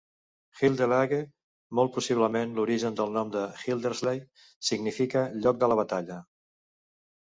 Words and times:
Hilde-Laege, 0.61 1.19
molt 1.81 1.93
possiblement 1.99 2.57
l'origen 2.61 2.99
del 3.03 3.15
nom 3.19 3.37
de 3.37 3.45
Hildersley, 3.61 4.27
significa 4.73 5.27
lloc 5.47 5.65
de 5.65 5.75
la 5.75 5.83
batalla. 5.87 6.23